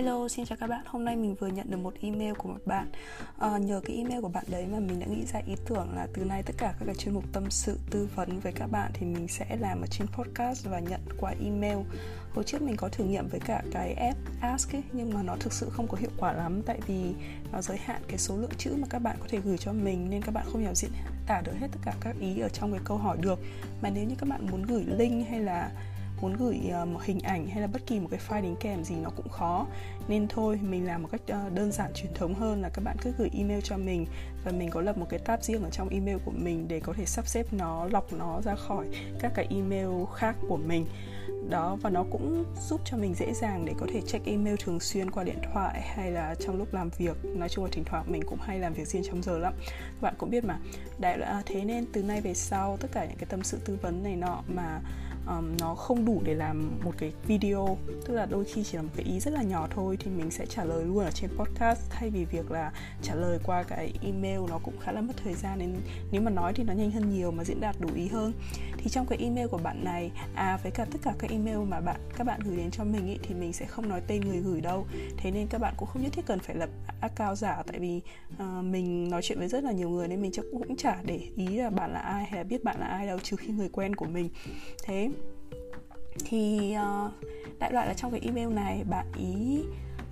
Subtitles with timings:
[0.00, 0.80] Hello, xin chào các bạn.
[0.86, 2.90] Hôm nay mình vừa nhận được một email của một bạn.
[3.38, 6.06] À, nhờ cái email của bạn đấy mà mình đã nghĩ ra ý tưởng là
[6.14, 8.90] từ nay tất cả các cái chuyên mục tâm sự tư vấn với các bạn
[8.94, 11.78] thì mình sẽ làm ở trên podcast và nhận qua email.
[12.34, 15.36] Hồi trước mình có thử nghiệm với cả cái app Ask ấy, nhưng mà nó
[15.40, 17.12] thực sự không có hiệu quả lắm tại vì
[17.52, 20.10] nó giới hạn cái số lượng chữ mà các bạn có thể gửi cho mình
[20.10, 20.90] nên các bạn không hiểu diễn
[21.26, 23.38] tả được hết tất cả các ý ở trong cái câu hỏi được.
[23.82, 25.70] Mà nếu như các bạn muốn gửi link hay là
[26.20, 28.84] muốn gửi ờ, một hình ảnh hay là bất kỳ một cái file đính kèm
[28.84, 29.66] gì nó cũng khó.
[30.08, 32.96] Nên thôi, mình làm một cách ờ, đơn giản truyền thống hơn là các bạn
[33.02, 34.06] cứ gửi email cho mình
[34.44, 36.92] và mình có lập một cái tab riêng ở trong email của mình để có
[36.92, 38.86] thể sắp xếp nó, lọc nó ra khỏi
[39.20, 40.86] các cái email khác của mình.
[41.50, 44.80] Đó, và nó cũng giúp cho mình dễ dàng để có thể check email thường
[44.80, 47.16] xuyên qua điện thoại hay là trong lúc làm việc.
[47.24, 49.54] Nói chung là thỉnh thoảng mình cũng hay làm việc riêng trong giờ lắm.
[49.66, 50.58] Các bạn cũng biết mà.
[50.98, 53.58] Đại loại à, thế nên từ nay về sau, tất cả những cái tâm sự
[53.64, 54.80] tư vấn này nọ mà
[55.38, 57.78] um, nó không đủ để làm một cái video.
[58.06, 60.30] Tức là đôi khi chỉ là một cái ý rất là nhỏ thôi thì mình
[60.30, 61.80] sẽ trả lời luôn ở trên podcast.
[61.90, 65.34] Thay vì việc là trả lời qua cái email nó cũng khá là mất thời
[65.34, 65.76] gian nên
[66.12, 68.32] nếu mà nói thì nó nhanh hơn nhiều mà diễn đạt đủ ý hơn.
[68.78, 71.80] Thì trong cái email của bạn này à với cả tất cả các email mà
[71.80, 74.38] bạn các bạn gửi đến cho mình ý, thì mình sẽ không nói tên người
[74.38, 74.86] gửi đâu.
[75.16, 76.68] Thế nên các bạn cũng không nhất thiết cần phải lập
[77.00, 78.00] account giả tại vì
[78.34, 81.20] uh, mình nói chuyện với rất là nhiều người nên mình chắc cũng chả để
[81.36, 83.68] ý là bạn là ai hay là biết bạn là ai đâu trừ khi người
[83.68, 84.28] quen của mình.
[84.84, 85.10] Thế
[86.24, 87.12] thì uh,
[87.58, 89.62] đại loại là trong cái email này bạn ý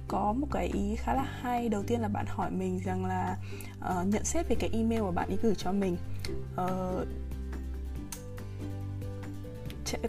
[0.09, 1.69] có một cái ý khá là hay.
[1.69, 3.37] Đầu tiên là bạn hỏi mình rằng là
[3.79, 5.97] uh, nhận xét về cái email mà bạn ý gửi cho mình.
[6.55, 7.09] Uh,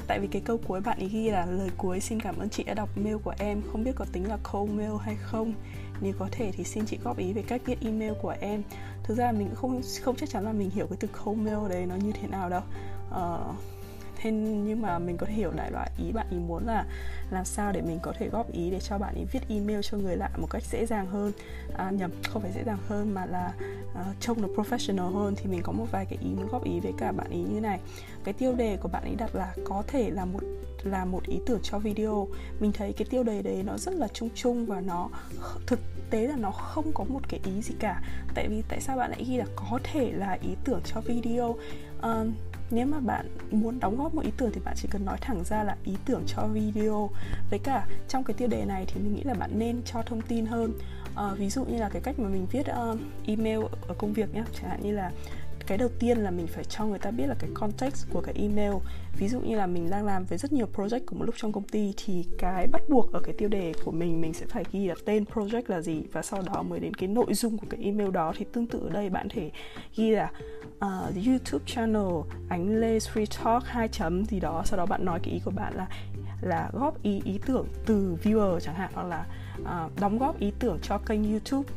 [0.08, 2.64] tại vì cái câu cuối bạn ý ghi là lời cuối xin cảm ơn chị
[2.64, 3.62] đã đọc mail của em.
[3.72, 5.54] Không biết có tính là cold mail hay không.
[6.02, 8.64] Nếu có thể thì xin chị góp ý về cách viết email của em.
[9.04, 11.70] Thực ra mình cũng không không chắc chắn là mình hiểu cái từ cold mail
[11.70, 12.62] đấy nó như thế nào đâu.
[13.10, 13.56] Uh,
[14.22, 16.86] thế nhưng mà mình có thể hiểu đại loại ý bạn ý muốn là
[17.32, 19.98] làm sao để mình có thể góp ý để cho bạn ý viết email cho
[19.98, 21.32] người lạ một cách dễ dàng hơn.
[21.78, 23.54] À, nhầm không phải dễ dàng hơn mà là
[23.88, 26.80] uh, trông nó professional hơn thì mình có một vài cái ý muốn góp ý
[26.80, 27.80] với cả bạn ý như này.
[28.24, 30.40] Cái tiêu đề của bạn ý đặt là có thể là một
[30.84, 32.28] là một ý tưởng cho video.
[32.60, 35.10] Mình thấy cái tiêu đề đấy nó rất là chung chung và nó
[35.68, 35.80] thực
[36.10, 38.02] tế là nó không có một cái ý gì cả.
[38.36, 41.56] Tại vì tại sao bạn lại ghi là có thể là ý tưởng cho video?
[42.00, 42.28] Uh,
[42.72, 45.44] nếu mà bạn muốn đóng góp một ý tưởng thì bạn chỉ cần nói thẳng
[45.44, 47.10] ra là ý tưởng cho video.
[47.50, 50.22] Với cả trong cái tiêu đề này thì mình nghĩ là bạn nên cho thông
[50.22, 50.74] tin hơn.
[51.16, 54.36] À, ví dụ như là cái cách mà mình viết uh, email ở công việc
[54.36, 55.12] nhé chẳng hạn như là
[55.70, 58.36] cái đầu tiên là mình phải cho người ta biết là cái context của cái
[58.38, 58.74] email.
[59.18, 61.52] Ví dụ như là mình đang làm với rất nhiều project cùng một lúc trong
[61.52, 64.64] công ty thì cái bắt buộc ở cái tiêu đề của mình mình sẽ phải
[64.72, 67.68] ghi là tên project là gì và sau đó mới đến cái nội dung của
[67.70, 68.34] cái email đó.
[68.38, 69.52] Thì tương tự ở đây bạn thể
[69.96, 70.32] ghi là
[70.76, 72.08] uh, YouTube channel
[72.50, 74.64] ánh lê free talk hai chấm gì đó.
[74.66, 75.88] Sau đó bạn nói cái ý của bạn là
[76.42, 79.26] là góp ý ý tưởng từ viewer chẳng hạn hoặc là
[79.62, 81.70] uh, đóng góp ý tưởng cho kênh YouTube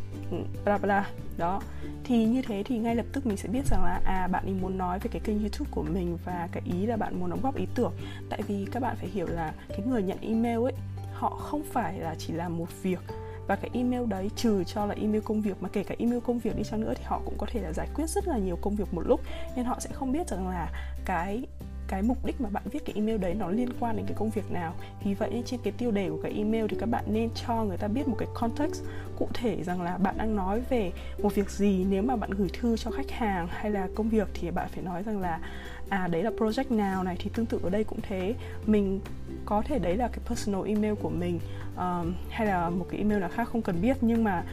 [0.65, 1.61] bla bla, đó.
[2.05, 4.55] Thì như thế thì ngay lập tức mình sẽ biết rằng là à bạn ấy
[4.55, 7.41] muốn nói về cái kênh youtube của mình và cái ý là bạn muốn đóng
[7.43, 7.93] góp ý tưởng.
[8.31, 10.75] Tại vì các bạn phải hiểu là cái người nhận email ấy,
[11.15, 13.01] họ không phải là chỉ làm một việc
[13.47, 16.39] và cái email đấy trừ cho là email công việc mà kể cả email công
[16.39, 18.59] việc đi chăng nữa thì họ cũng có thể là giải quyết rất là nhiều
[18.61, 19.21] công việc một lúc.
[19.57, 20.71] Nên họ sẽ không biết rằng là
[21.05, 21.47] cái
[21.93, 24.31] cái mục đích mà bạn viết cái email đấy nó liên quan đến cái công
[24.31, 24.75] việc nào.
[25.05, 27.77] Vì vậy trên cái tiêu đề của cái email thì các bạn nên cho người
[27.77, 28.83] ta biết một cái context
[29.19, 30.93] cụ thể rằng là bạn đang nói về
[31.23, 31.87] một việc gì.
[31.91, 34.85] Nếu mà bạn gửi thư cho khách hàng hay là công việc thì bạn phải
[34.85, 35.41] nói rằng là
[35.89, 38.35] à đấy là project nào này thì tương tự ở đây cũng thế.
[38.67, 39.01] Mình
[39.45, 41.41] có thể đấy là cái personal email của mình
[41.77, 44.45] um, hay là một cái email nào khác không cần biết nhưng mà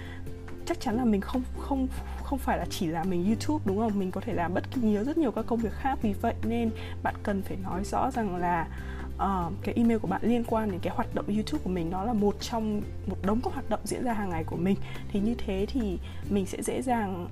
[0.66, 1.88] chắc chắn là mình không không
[2.30, 4.00] không phải là chỉ là mình YouTube đúng không?
[4.00, 6.00] Mình có thể làm bất kỳ nhiều rất nhiều các công việc khác.
[6.02, 6.72] Vì vậy nên
[7.04, 8.68] bạn cần phải nói rõ rằng là
[9.16, 12.04] uh, cái email của bạn liên quan đến cái hoạt động YouTube của mình nó
[12.04, 14.76] là một trong một đống các hoạt động diễn ra hàng ngày của mình.
[15.12, 17.28] Thì như thế thì mình sẽ dễ dàng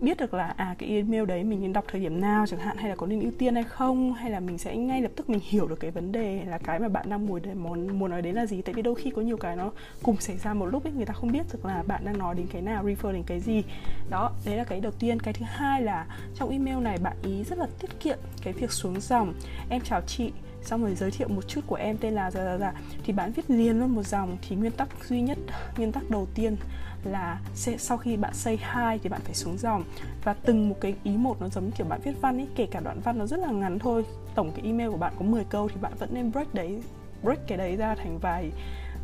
[0.00, 2.76] biết được là à cái email đấy mình nên đọc thời điểm nào chẳng hạn,
[2.76, 5.30] hay là có nên ưu tiên hay không, hay là mình sẽ ngay lập tức
[5.30, 8.22] mình hiểu được cái vấn đề là cái mà bạn đang muốn muốn muốn nói
[8.22, 8.62] đến là gì.
[8.62, 9.70] Tại vì đôi khi có nhiều cái nó
[10.02, 12.34] cùng xảy ra một lúc ấy, người ta không biết được là bạn đang nói
[12.34, 13.62] đến cái nào, refer đến cái gì.
[14.10, 15.20] Đó, đấy là cái đầu tiên.
[15.20, 18.72] Cái thứ hai là trong email này bạn ý rất là tiết kiệm cái việc
[18.72, 19.34] xuống dòng.
[19.70, 20.32] Em chào chị,
[20.62, 22.72] xong rồi giới thiệu một chút của em tên là dạ dạ dạ.
[23.04, 24.36] Thì bạn viết liền luôn một dòng.
[24.48, 25.38] Thì nguyên tắc duy nhất,
[25.76, 26.56] nguyên tắc đầu tiên
[27.04, 27.40] là
[27.78, 29.84] sau khi bạn say hi thì bạn phải xuống dòng.
[30.24, 32.80] Và từng một cái ý một nó giống kiểu bạn viết văn ấy kể cả
[32.80, 34.04] đoạn văn nó rất là ngắn thôi.
[34.34, 36.82] Tổng cái email của bạn có 10 câu thì bạn vẫn nên break đấy
[37.22, 38.50] break cái đấy ra thành vài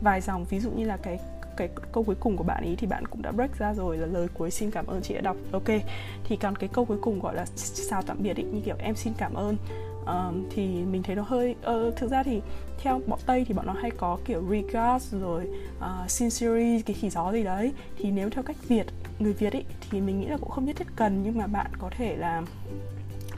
[0.03, 0.45] vài dòng.
[0.45, 1.19] Ví dụ như là cái
[1.57, 4.07] cái câu cuối cùng của bạn ý thì bạn cũng đã break ra rồi là
[4.07, 5.37] lời cuối xin cảm ơn chị đã đọc.
[5.53, 5.69] Ok
[6.25, 7.47] thì còn cái câu cuối cùng gọi là
[7.91, 9.57] chào tạm biệt ý, như kiểu em xin cảm ơn
[10.07, 12.41] um, thì mình thấy nó hơi uh, thực ra thì
[12.79, 15.49] theo bọn tây thì bọn nó hay có kiểu regards rồi
[15.81, 17.73] ờ, uh, sincerely cái khỉ gió gì đấy.
[17.99, 18.87] Thì nếu theo cách việt
[19.19, 21.71] người việt ấy thì mình nghĩ là cũng không nhất thiết cần nhưng mà bạn
[21.79, 22.43] có thể là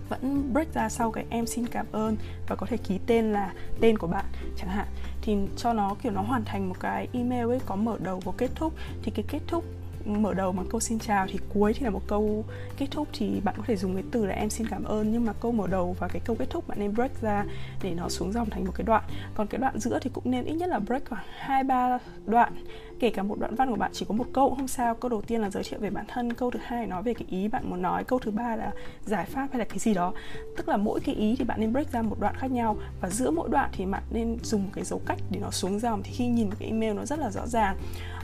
[0.09, 2.17] vẫn break ra sau cái em xin cảm ơn
[2.49, 4.25] và có thể ký tên là tên của bạn
[4.57, 4.87] chẳng hạn.
[5.23, 8.33] Thì cho nó kiểu nó hoàn thành một cái email ấy có mở đầu có
[8.37, 8.73] kết thúc
[9.03, 9.65] thì cái kết thúc
[10.07, 12.45] mở đầu bằng câu xin chào thì cuối thì là một câu
[12.77, 15.25] kết thúc thì bạn có thể dùng cái từ là em xin cảm ơn, nhưng
[15.25, 17.45] mà câu mở đầu và cái câu kết thúc bạn nên break ra
[17.83, 19.05] để nó xuống dòng thành một cái đoạn.
[19.35, 22.53] Còn cái đoạn giữa thì cũng nên ít nhất là break khoảng hai ba đoạn
[23.01, 24.95] kể cả một đoạn văn của bạn chỉ có một câu cũng không sao.
[24.95, 27.25] Câu đầu tiên là giới thiệu về bản thân câu thứ hai nói về cái
[27.31, 28.73] ý bạn muốn nói câu thứ ba là
[29.05, 30.13] giải pháp hay là cái gì đó.
[30.57, 33.11] Tức là mỗi cái ý thì bạn nên break ra một đoạn khác nhau và
[33.11, 36.03] giữa mỗi đoạn thì bạn nên dùng một cái dấu cách để nó xuống dòng.
[36.03, 37.77] Thì khi nhìn cái email nó rất là rõ ràng.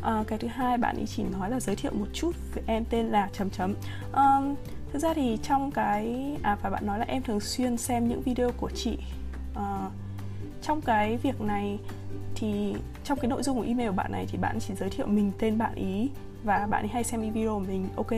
[0.03, 2.85] À, cái thứ hai bạn ấy chỉ nói là giới thiệu một chút về em
[2.91, 3.75] tên là chấm chấm.
[4.13, 4.41] À,
[4.93, 8.23] thực ra thì trong cái à và bạn nói là em thường xuyên xem những
[8.23, 8.99] video của chị
[9.55, 9.89] à,
[10.63, 11.79] trong cái việc này
[12.35, 12.75] thì
[13.05, 15.33] trong cái nội dung của email của bạn này thì bạn chỉ giới thiệu mình
[15.39, 16.11] tên bạn ý
[16.45, 17.89] và bạn ấy hay xem video của mình.
[17.97, 18.13] Ok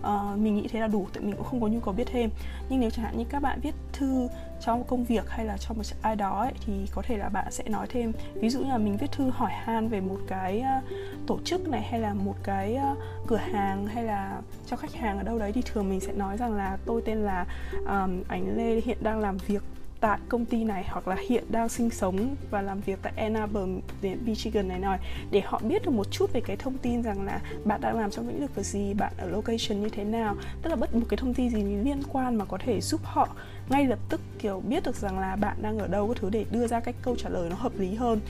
[0.00, 2.30] uh, mình nghĩ thế là đủ tại mình cũng không có nhu cầu biết thêm.
[2.68, 4.28] Nhưng nếu chẳng hạn như các bạn viết thư
[4.60, 7.52] cho công việc hay là cho một ai đó ấy, thì có thể là bạn
[7.52, 8.12] sẽ nói thêm.
[8.34, 10.84] Ví dụ như là mình viết thư hỏi han về một cái uh,
[11.26, 15.18] tổ chức này hay là một cái uh, cửa hàng hay là cho khách hàng
[15.18, 18.56] ở đâu đấy thì thường mình sẽ nói rằng là tôi tên là um, ảnh
[18.56, 19.62] lê hiện đang làm việc
[20.00, 23.34] tại công ty này hoặc là hiện đang sinh sống và làm việc tại Ann
[23.34, 23.68] Arbor,
[24.02, 24.98] Michigan này nói
[25.30, 28.10] để họ biết được một chút về cái thông tin rằng là bạn đang làm
[28.10, 31.16] trong lĩnh vực gì, bạn ở location như thế nào, tức là bất một cái
[31.16, 33.28] thông tin gì liên quan mà có thể giúp họ
[33.68, 36.44] ngay lập tức kiểu biết được rằng là bạn đang ở đâu cái thứ để
[36.50, 38.20] đưa ra cái câu trả lời nó hợp lý hơn.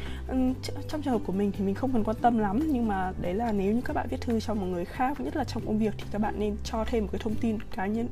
[0.89, 3.35] Trong trường hợp của mình thì mình không cần quan tâm lắm nhưng mà đấy
[3.35, 5.79] là nếu như các bạn viết thư cho một người khác nhất là trong công
[5.79, 8.09] việc thì các bạn nên cho thêm một cái thông tin cá nhân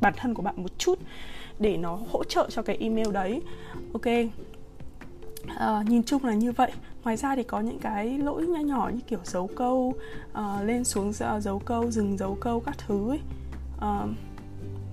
[0.00, 0.98] bản thân của bạn một chút
[1.58, 3.42] để nó hỗ trợ cho cái email đấy.
[3.92, 4.06] Ok.
[5.58, 6.72] À, nhìn chung là như vậy.
[7.04, 9.94] Ngoài ra thì có những cái lỗi nhỏ nhỏ như kiểu dấu câu
[10.32, 13.20] uh, lên xuống dấu câu dừng dấu câu các thứ ấy.
[13.76, 14.10] Uh,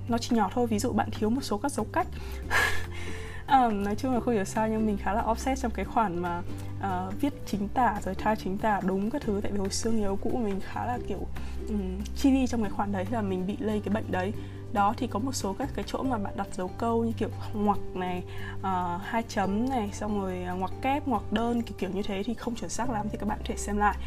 [0.08, 2.08] nó chỉ nhỏ thôi ví dụ bạn thiếu một số các dấu cách.
[3.48, 6.20] Um, nói chung là không hiểu sao nhưng mình khá là offset trong cái khoản
[6.20, 6.42] mà
[6.80, 9.40] uh, viết chính tả rồi thay chính tả đúng các thứ.
[9.44, 11.28] Tại vì hồi xưa người yêu cũ mình khá là kiểu
[11.70, 14.34] um, chi li trong cái khoản đấy là mình bị lây cái bệnh đấy
[14.74, 17.30] đó thì có một số các cái chỗ mà bạn đặt dấu câu như kiểu
[17.54, 18.24] ngoặc này
[18.60, 22.24] uh, hai chấm này xong rồi ờ, ngoặc kép ngoặc đơn kiểu kiểu như thế
[22.24, 23.98] thì không chuẩn xác lắm thì các bạn có thể xem lại.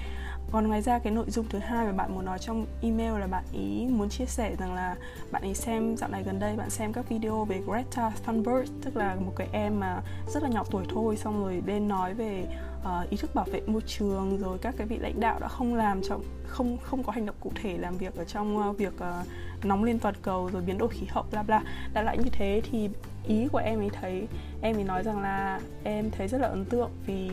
[0.52, 3.26] Còn ngoài ra cái nội dung thứ hai mà bạn muốn nói trong email là
[3.26, 4.96] bạn ý muốn chia sẻ rằng là
[5.30, 8.96] bạn ý xem dạo này gần đây bạn xem các video về Greta Thunberg tức
[8.96, 12.46] là một cái em mà rất là nhỏ tuổi thôi xong rồi bên nói về
[12.84, 15.74] uh, ý thức bảo vệ môi trường rồi các cái vị lãnh đạo đã không
[15.74, 18.94] làm trong không không có hành động cụ thể làm việc ở trong uh, việc
[18.94, 21.62] uh, nóng lên toàn cầu rồi biến đổi khí hậu bla bla.
[21.94, 22.88] Đã lại như thế thì
[23.26, 24.26] ý của em ấy thấy
[24.62, 27.30] em ấy nói rằng là em thấy rất là ấn tượng vì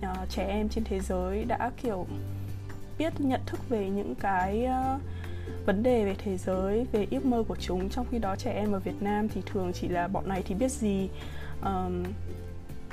[0.00, 2.06] uh, trẻ em trên thế giới đã kiểu
[2.98, 5.00] biết nhận thức về những cái uh,
[5.66, 7.88] vấn đề về thế giới về ước mơ của chúng.
[7.88, 10.54] Trong khi đó trẻ em ở Việt Nam thì thường chỉ là bọn này thì
[10.54, 11.08] biết gì
[11.64, 12.02] um,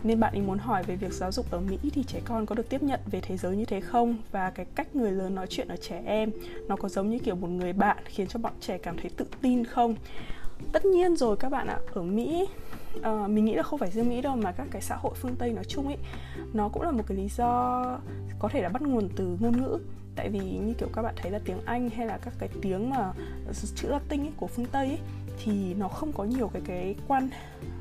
[0.03, 2.55] nên bạn ấy muốn hỏi về việc giáo dục ở Mỹ thì trẻ con có
[2.55, 4.17] được tiếp nhận về thế giới như thế không?
[4.31, 6.31] Và cái cách người lớn nói chuyện ở trẻ em
[6.67, 9.25] nó có giống như kiểu một người bạn khiến cho bọn trẻ cảm thấy tự
[9.41, 9.95] tin không?
[10.71, 12.47] Tất nhiên rồi các bạn ạ ở Mỹ
[12.97, 15.35] uh, mình nghĩ là không phải riêng Mỹ đâu mà các cái xã hội phương
[15.35, 15.97] Tây nói chung ấy
[16.53, 17.83] nó cũng là một cái lý do
[18.39, 19.79] có thể là bắt nguồn từ ngôn ngữ.
[20.15, 22.89] Tại vì như kiểu các bạn thấy là tiếng Anh hay là các cái tiếng
[22.89, 23.13] mà
[23.75, 24.99] chữ Latin ấy, của phương Tây ấy,
[25.43, 27.29] thì nó không có nhiều cái cái quan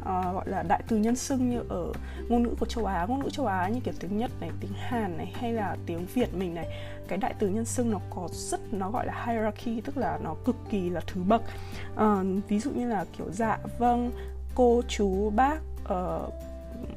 [0.00, 1.92] uh, gọi là đại từ nhân xưng như ở
[2.28, 3.06] ngôn ngữ của châu Á.
[3.08, 6.06] Ngôn ngữ châu Á như kiểu tiếng Nhật này tiếng Hàn này hay là tiếng
[6.14, 6.66] Việt mình này
[7.08, 10.34] cái đại từ nhân xưng nó có rất nó gọi là hierarchy tức là nó
[10.44, 11.42] cực kỳ là thứ bậc.
[11.94, 14.12] Uh, ví dụ như là kiểu dạ vâng
[14.54, 16.34] cô chú bác uh,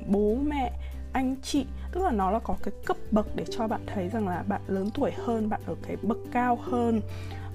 [0.07, 0.71] bố mẹ
[1.13, 4.27] anh chị tức là nó là có cái cấp bậc để cho bạn thấy rằng
[4.27, 7.01] là bạn lớn tuổi hơn bạn ở cái bậc cao hơn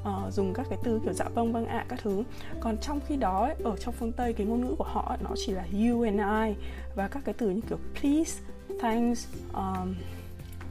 [0.09, 2.25] uh, dùng các cái từ kiểu dạ vâng vâng ạ các thứ.
[2.61, 5.31] Còn trong khi đó ấy, ở trong phương tây cái ngôn ngữ của họ nó
[5.37, 8.43] chỉ là you and I và các cái từ như kiểu please
[8.81, 9.95] thanks um,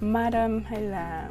[0.01, 1.29] madam hay là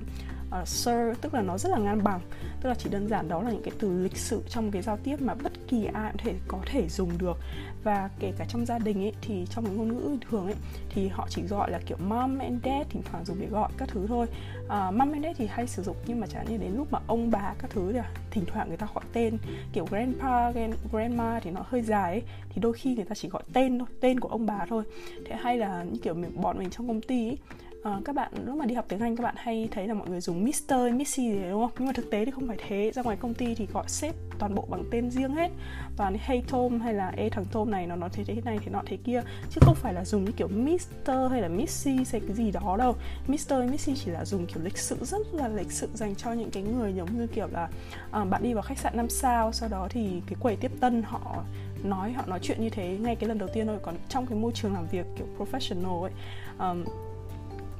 [0.51, 2.21] Ờ, uh, sir tức là nó rất là ngang bằng.
[2.61, 4.97] Tức là chỉ đơn giản đó là những cái từ lịch sự trong cái giao
[4.97, 7.37] tiếp mà bất kỳ ai cũng thể có thể dùng được.
[7.85, 10.55] Và kể cả trong gia đình ấy thì trong cái ngôn ngữ thường ấy
[10.91, 13.89] thì họ chỉ gọi là kiểu mom and dad thỉnh thoảng dùng để gọi các
[13.89, 14.27] thứ thôi.
[14.65, 16.99] Uh, mom and dad thì hay sử dụng nhưng mà chẳng như đến lúc mà
[17.07, 19.39] ông bà các thứ thì à, thỉnh thoảng người ta gọi tên.
[19.73, 20.53] Kiểu grandpa
[20.93, 23.89] grandma thì nó hơi dài ấy thì đôi khi người ta chỉ gọi tên thôi
[24.01, 24.85] tên của ông bà thôi.
[25.27, 27.39] Thế hay là như kiểu mình, bọn mình trong công ty ấy,
[27.87, 30.09] à, các bạn lúc mà đi học tiếng Anh các bạn hay thấy là mọi
[30.09, 31.71] người dùng Mr, Missy gì đúng không?
[31.79, 32.93] Nhưng mà thực tế thì không phải thế.
[32.95, 35.51] Ra ngoài công ty thì gọi sếp toàn bộ bằng tên riêng hết.
[35.97, 38.71] Toàn hey Tom hay là ê thằng Tom này nó nói thế thế này thế
[38.71, 42.21] nọ thế kia chứ không phải là dùng như kiểu Mr hay là Missy hay
[42.21, 42.97] cái gì đó đâu.
[43.29, 46.51] Mr, Missy chỉ là dùng kiểu lịch sự rất là lịch sự dành cho những
[46.51, 47.69] cái người giống như kiểu là
[48.11, 51.03] à, bạn đi vào khách sạn năm sao sau đó thì cái quầy tiếp tân
[51.03, 51.43] họ
[51.85, 54.39] nói họ nói chuyện như thế ngay cái lần đầu tiên thôi còn trong cái
[54.39, 56.13] môi trường làm việc kiểu professional ấy
[56.59, 56.85] um,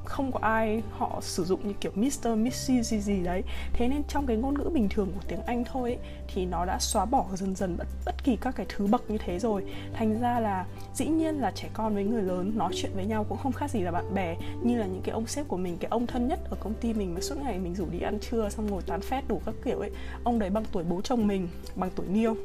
[0.09, 2.27] không có ai họ sử dụng như kiểu Mr.
[2.37, 3.43] Missy gì gì đấy.
[3.73, 6.65] Thế nên trong cái ngôn ngữ bình thường của tiếng Anh thôi ấy, thì nó
[6.65, 9.63] đã xóa bỏ dần dần bất, bất kỳ các cái thứ bậc như thế rồi.
[9.93, 13.25] Thành ra là dĩ nhiên là trẻ con với người lớn nói chuyện với nhau
[13.29, 15.77] cũng không khác gì là bạn bè như là những cái ông sếp của mình
[15.77, 18.19] cái ông thân nhất ở công ty mình mà suốt ngày mình rủ đi ăn
[18.19, 19.91] trưa xong ngồi tán phét đủ các kiểu ấy.
[20.23, 22.35] Ông đấy bằng tuổi bố chồng mình bằng tuổi niêu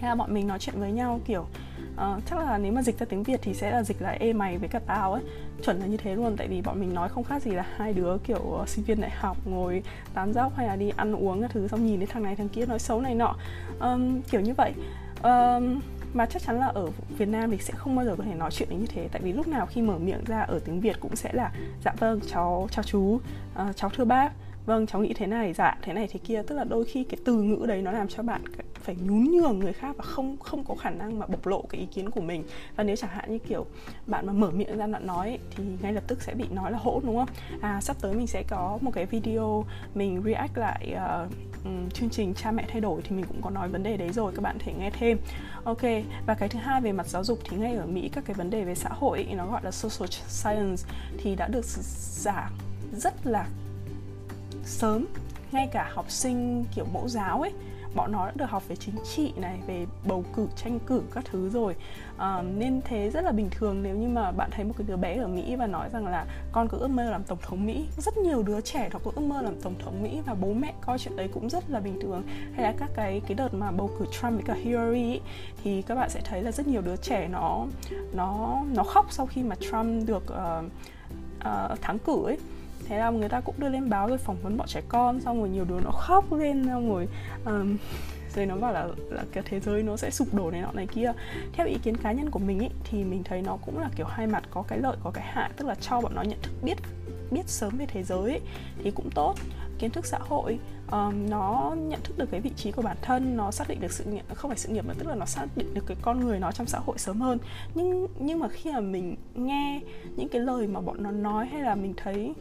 [0.00, 1.46] thế là bọn mình nói chuyện với nhau kiểu
[1.94, 4.32] uh, chắc là nếu mà dịch ra tiếng việt thì sẽ là dịch là ê
[4.32, 5.22] mày với cả tao ấy.
[5.64, 7.92] Chuẩn là như thế luôn tại vì bọn mình nói không khác gì là hai
[7.92, 9.82] đứa kiểu uh, sinh viên đại học ngồi
[10.14, 12.48] tán dóc hay là đi ăn uống các thứ xong nhìn đến thằng này thằng
[12.48, 13.36] kia nói xấu này nọ.
[13.80, 14.72] Um, kiểu như vậy.
[15.22, 15.80] Um,
[16.14, 18.50] mà chắc chắn là ở Việt Nam thì sẽ không bao giờ có thể nói
[18.50, 21.16] chuyện như thế tại vì lúc nào khi mở miệng ra ở tiếng Việt cũng
[21.16, 21.52] sẽ là
[21.84, 24.32] dạ vâng cháu chào chú uh, cháu thưa bác
[24.68, 26.42] vâng cháu nghĩ thế này dạ thế này thế kia.
[26.42, 28.42] Tức là đôi khi cái từ ngữ đấy nó làm cho bạn
[28.74, 31.80] phải nhún nhường người khác và không không có khả năng mà bộc lộ cái
[31.80, 32.44] ý kiến của mình.
[32.76, 33.66] Và nếu chẳng hạn như kiểu
[34.06, 36.78] bạn mà mở miệng ra bạn nói thì ngay lập tức sẽ bị nói là
[36.78, 37.28] hỗn đúng không?
[37.60, 40.96] À sắp tới mình sẽ có một cái video mình react lại
[41.26, 41.32] uh,
[41.94, 44.32] chương trình cha mẹ thay đổi thì mình cũng có nói vấn đề đấy rồi
[44.34, 45.18] các bạn thể nghe thêm.
[45.64, 45.82] Ok
[46.26, 48.50] và cái thứ hai về mặt giáo dục thì ngay ở mỹ các cái vấn
[48.50, 50.82] đề về xã hội nó gọi là social science
[51.18, 52.52] thì đã được giảng
[52.92, 53.46] rất là
[54.68, 55.06] sớm.
[55.52, 57.52] Ngay cả học sinh kiểu mẫu giáo ấy
[57.94, 61.24] bọn nó đã được học về chính trị này về bầu cử tranh cử các
[61.30, 61.76] thứ rồi.
[62.18, 64.96] À, nên thế rất là bình thường nếu như mà bạn thấy một cái đứa
[64.96, 67.86] bé ở mỹ và nói rằng là con có ước mơ làm tổng thống mỹ.
[67.96, 70.74] Rất nhiều đứa trẻ nó có ước mơ làm tổng thống mỹ và bố mẹ
[70.80, 72.22] coi chuyện đấy cũng rất là bình thường.
[72.54, 75.20] Hay là các cái cái đợt mà bầu cử trump với cả hillary ấy,
[75.64, 77.66] thì các bạn sẽ thấy là rất nhiều đứa trẻ nó
[78.12, 80.64] nó nó khóc sau khi mà trump được uh,
[81.38, 82.38] uh, thắng cử ấy
[82.88, 85.38] thế là người ta cũng đưa lên báo rồi phỏng vấn bọn trẻ con xong
[85.38, 87.08] rồi nhiều đứa nó khóc lên xong rồi
[87.44, 87.76] um,
[88.34, 90.86] rồi nó bảo là là cái thế giới nó sẽ sụp đổ này nọ này
[90.86, 91.12] kia.
[91.52, 94.06] Theo ý kiến cá nhân của mình ý, thì mình thấy nó cũng là kiểu
[94.06, 96.52] hai mặt có cái lợi có cái hại tức là cho bọn nó nhận thức
[96.62, 96.78] biết
[97.30, 98.40] biết sớm về thế giới ý,
[98.82, 99.34] thì cũng tốt.
[99.78, 100.58] Kiến thức xã hội
[100.90, 103.92] um, nó nhận thức được cái vị trí của bản thân nó xác định được
[103.92, 106.20] sự nghiệp không phải sự nghiệp mà tức là nó xác định được cái con
[106.20, 107.38] người nó trong xã hội sớm hơn.
[107.74, 109.80] Nhưng nhưng mà khi mà mình nghe
[110.16, 112.34] những cái lời mà bọn nó nói hay là mình thấy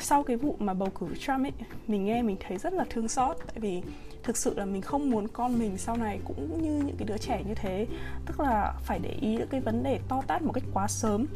[0.00, 1.52] sau cái vụ mà bầu cử Trump ấy,
[1.88, 3.36] mình nghe mình thấy rất là thương xót.
[3.46, 3.82] Tại vì
[4.22, 7.18] thực sự là mình không muốn con mình sau này cũng như những cái đứa
[7.18, 7.86] trẻ như thế.
[8.26, 11.26] Tức là phải để ý những cái vấn đề to tát một cách quá sớm.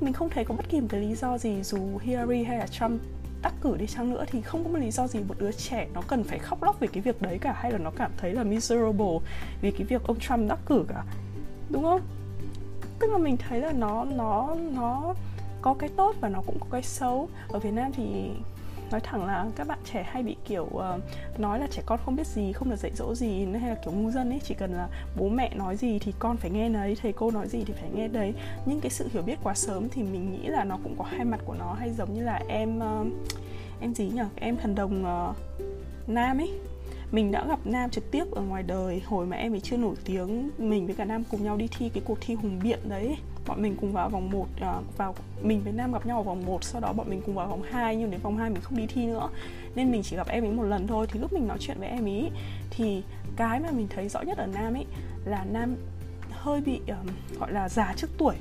[0.00, 2.66] Mình không thấy có bất kỳ một cái lý do gì dù Hillary hay là
[2.66, 3.02] Trump
[3.42, 5.88] đắc cử đi chăng nữa thì không có một lý do gì một đứa trẻ
[5.94, 8.32] nó cần phải khóc lóc về cái việc đấy cả, hay là nó cảm thấy
[8.32, 9.18] là miserable
[9.60, 11.04] vì cái việc ông Trump đắc cử cả.
[11.70, 12.00] Đúng không?
[12.98, 15.14] Tức là mình thấy là nó nó nó
[15.62, 17.28] có cái tốt và nó cũng có cái xấu.
[17.48, 18.30] Ở Việt Nam thì
[18.90, 22.16] nói thẳng là các bạn trẻ hay bị kiểu uh, nói là trẻ con không
[22.16, 24.72] biết gì không được dạy dỗ gì hay là kiểu ngu dân ấy chỉ cần
[24.72, 27.72] là bố mẹ nói gì thì con phải nghe đấy thầy cô nói gì thì
[27.72, 28.34] phải nghe đấy.
[28.66, 31.24] Nhưng cái sự hiểu biết quá sớm thì mình nghĩ là nó cũng có hai
[31.24, 33.06] mặt của nó hay giống như là em uh,
[33.80, 34.22] em gì nhỉ?
[34.36, 35.36] Em thần đồng uh,
[36.08, 36.50] nam ấy.
[37.12, 39.94] Mình đã gặp Nam trực tiếp ở ngoài đời hồi mà em ấy chưa nổi
[40.04, 43.16] tiếng mình với cả Nam cùng nhau đi thi cái cuộc thi hùng biện đấy
[43.46, 46.22] bọn mình cùng vào vòng 1 uh, à, vào mình với Nam gặp nhau ở
[46.22, 48.62] vòng 1 sau đó bọn mình cùng vào vòng 2 nhưng đến vòng 2 mình
[48.62, 49.28] không đi thi nữa.
[49.74, 51.06] Nên mình chỉ gặp em ấy một lần thôi.
[51.10, 52.30] Thì lúc mình nói chuyện với em ấy
[52.70, 53.02] thì
[53.36, 54.86] cái mà mình thấy rõ nhất ở Nam ấy
[55.24, 55.76] là Nam
[56.30, 58.34] hơi bị um, gọi là già trước tuổi.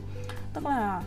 [0.54, 1.02] Tức là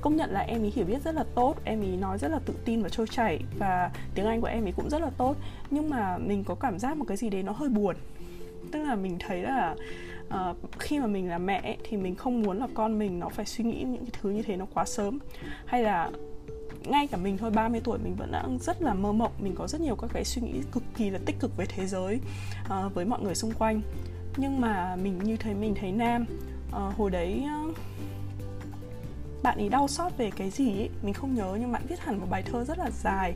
[0.00, 2.38] công nhận là em ấy hiểu biết rất là tốt em ấy nói rất là
[2.44, 5.36] tự tin và trôi chảy và tiếng anh của em ấy cũng rất là tốt.
[5.70, 7.96] Nhưng mà mình có cảm giác một cái gì đấy nó hơi buồn.
[8.72, 9.74] Tức là mình thấy là
[10.28, 13.28] uh, khi mà mình là mẹ ấy, thì mình không muốn là con mình nó
[13.28, 15.18] phải suy nghĩ những cái thứ như thế nó quá sớm.
[15.66, 16.10] Hay là
[16.84, 19.66] ngay cả mình thôi 30 tuổi mình vẫn đang rất là mơ mộng mình có
[19.68, 22.20] rất nhiều các cái suy nghĩ cực kỳ là tích cực về thế giới
[22.64, 23.80] uh, với mọi người xung quanh.
[24.36, 26.26] Nhưng mà mình như thấy mình thấy nam
[26.68, 27.76] uh, hồi đấy uh,
[29.42, 32.20] bạn ấy đau xót về cái gì ấy mình không nhớ nhưng bạn viết hẳn
[32.20, 33.34] một bài thơ rất là dài.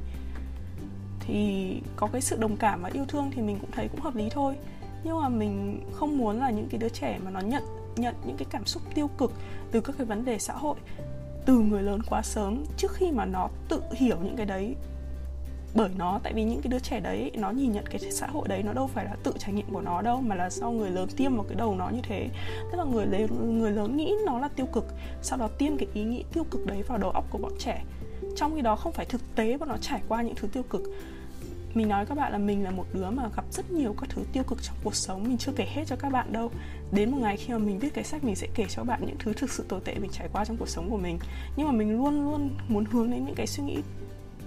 [1.20, 4.14] Thì có cái sự đồng cảm và yêu thương thì mình cũng thấy cũng hợp
[4.14, 4.54] lý thôi
[5.04, 7.62] nhưng mà mình không muốn là những cái đứa trẻ mà nó nhận
[7.96, 9.32] nhận những cái cảm xúc tiêu cực
[9.70, 10.76] từ các cái vấn đề xã hội,
[11.46, 14.76] từ người lớn quá sớm, trước khi mà nó tự hiểu những cái đấy.
[15.74, 18.48] Bởi nó, tại vì những cái đứa trẻ đấy, nó nhìn nhận cái xã hội
[18.48, 20.90] đấy, nó đâu phải là tự trải nghiệm của nó đâu, mà là do người
[20.90, 22.28] lớn tiêm vào cái đầu nó như thế.
[22.72, 24.84] Tức là người lớn người lớn nghĩ nó là tiêu cực,
[25.22, 27.84] sau đó tiêm cái ý nghĩ tiêu cực đấy vào đầu óc của bọn trẻ.
[28.36, 30.82] Trong khi đó không phải thực tế bọn nó trải qua những thứ tiêu cực
[31.74, 34.22] mình nói các bạn là mình là một đứa mà gặp rất nhiều các thứ
[34.32, 36.50] tiêu cực trong cuộc sống, mình chưa kể hết cho các bạn đâu.
[36.92, 39.16] Đến một ngày khi mà mình viết cái sách, mình sẽ kể cho bạn những
[39.18, 41.18] thứ thực sự tồi tệ mình trải qua trong cuộc sống của mình.
[41.56, 43.78] Nhưng mà mình luôn luôn muốn hướng đến những cái suy nghĩ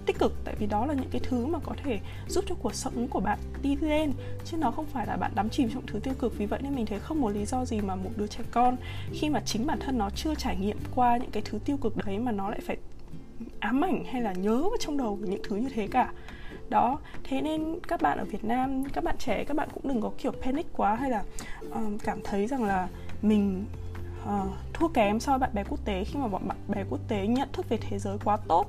[0.05, 2.75] tích cực, tại vì đó là những cái thứ mà có thể giúp cho cuộc
[2.75, 4.11] sống của bạn đi lên,
[4.45, 6.37] chứ nó không phải là bạn đắm chìm trong thứ tiêu cực.
[6.37, 8.77] Vì vậy nên mình thấy không một lý do gì mà một đứa trẻ con,
[9.11, 12.05] khi mà chính bản thân nó chưa trải nghiệm qua những cái thứ tiêu cực
[12.05, 12.77] đấy mà nó lại phải
[13.59, 16.11] ám ảnh hay là nhớ vào trong đầu những thứ như thế cả
[16.69, 16.99] đó.
[17.23, 20.11] Thế nên các bạn ở Việt Nam các bạn trẻ các bạn cũng đừng có
[20.17, 21.23] kiểu panic quá hay là
[21.71, 22.87] um, cảm thấy rằng là
[23.21, 23.65] mình
[24.23, 26.99] uh, thua kém so với bạn bè quốc tế khi mà bọn bạn bè quốc
[27.07, 28.67] tế nhận thức về thế giới quá tốt.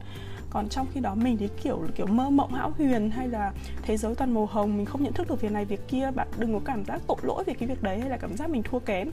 [0.50, 3.96] Còn trong khi đó mình thì kiểu kiểu mơ mộng hão huyền hay là thế
[3.96, 6.10] giới toàn màu hồng mình không nhận thức được việc này việc kia.
[6.10, 8.50] Bạn đừng có cảm giác tội lỗi về cái việc đấy hay là cảm giác
[8.50, 9.10] mình thua kém.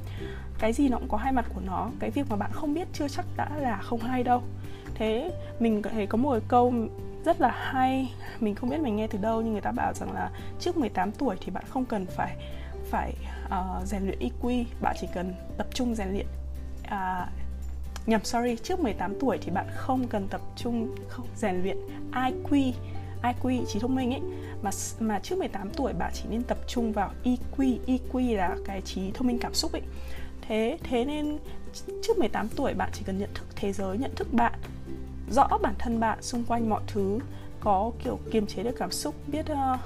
[0.59, 1.89] Cái gì nó cũng có hai mặt của nó.
[1.99, 4.41] Cái việc mà bạn không biết chưa chắc đã là không hay đâu.
[4.95, 6.73] Thế mình thấy có một câu
[7.25, 8.13] rất là hay.
[8.39, 11.11] Mình không biết mình nghe từ đâu nhưng người ta bảo rằng là trước 18
[11.11, 12.35] tuổi thì bạn không cần phải
[12.89, 13.13] phải
[13.45, 16.25] uh, rèn luyện EQ bạn chỉ cần tập trung rèn luyện
[16.85, 17.29] uh,
[18.05, 21.77] nhầm sorry trước 18 tuổi thì bạn không cần tập trung không rèn luyện
[22.11, 22.73] IQ
[23.23, 24.21] IQ trí thông minh ấy.
[24.61, 28.81] Mà mà trước 18 tuổi bạn chỉ nên tập trung vào EQ EQ là cái
[28.81, 29.81] trí thông minh cảm xúc ấy.
[30.47, 31.37] Thế thế nên
[32.03, 34.53] trước 18 tuổi bạn chỉ cần nhận thức thế giới nhận thức bạn
[35.33, 37.19] rõ bản thân bạn xung quanh mọi thứ
[37.59, 39.79] có kiểu kiềm chế được cảm xúc biết uh,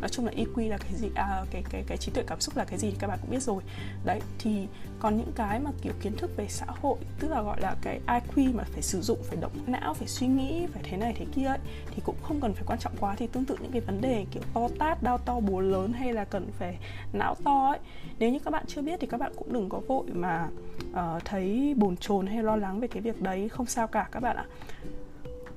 [0.00, 2.56] nói chung là EQ là cái gì à, cái cái cái trí tuệ cảm xúc
[2.56, 3.62] là cái gì thì các bạn cũng biết rồi.
[4.04, 4.66] Đấy thì
[4.98, 8.00] còn những cái mà kiểu kiến thức về xã hội tức là gọi là cái
[8.06, 11.26] IQ mà phải sử dụng phải động não phải suy nghĩ phải thế này thế
[11.34, 11.58] kia ấy
[11.90, 13.14] thì cũng không cần phải quan trọng quá.
[13.18, 16.12] Thì tương tự những cái vấn đề kiểu to tát đau to búa lớn hay
[16.12, 16.78] là cần phải
[17.12, 17.78] não to ấy
[18.18, 20.48] nếu như các bạn chưa biết thì các bạn cũng đừng có vội mà
[20.90, 24.20] uh, thấy bồn chồn hay lo lắng về cái việc đấy không sao cả các
[24.20, 24.44] bạn ạ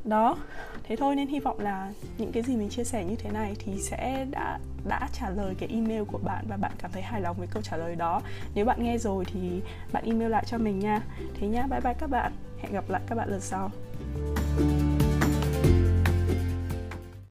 [0.04, 0.38] đó,
[0.84, 3.56] thế thôi nên hy vọng là những cái gì mình chia sẻ như thế này
[3.60, 7.22] thì sẽ đã đã trả lời cái email của bạn và bạn cảm thấy hài
[7.22, 8.22] lòng với câu trả lời đó.
[8.56, 11.02] Nếu bạn nghe rồi thì bạn email lại cho mình nha.
[11.40, 12.32] Thế nhá, bye bye các bạn.
[12.62, 13.72] Hẹn gặp lại các bạn lần sau.